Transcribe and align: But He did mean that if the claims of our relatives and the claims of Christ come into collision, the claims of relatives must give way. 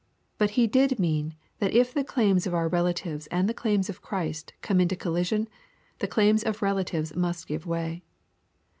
But 0.39 0.49
He 0.57 0.65
did 0.65 0.97
mean 0.97 1.35
that 1.59 1.75
if 1.75 1.93
the 1.93 2.03
claims 2.03 2.47
of 2.47 2.55
our 2.55 2.67
relatives 2.67 3.27
and 3.27 3.47
the 3.47 3.53
claims 3.53 3.87
of 3.87 4.01
Christ 4.01 4.51
come 4.63 4.81
into 4.81 4.95
collision, 4.95 5.47
the 5.99 6.07
claims 6.07 6.41
of 6.41 6.63
relatives 6.63 7.15
must 7.15 7.45
give 7.45 7.67
way. 7.67 8.01